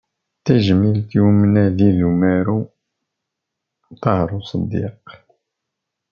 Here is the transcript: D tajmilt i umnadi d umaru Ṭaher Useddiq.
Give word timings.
D 0.37 0.41
tajmilt 0.45 1.09
i 1.17 1.19
umnadi 1.27 1.89
d 1.97 1.99
umaru 2.09 2.59
Ṭaher 4.03 4.29
Useddiq. 4.37 5.03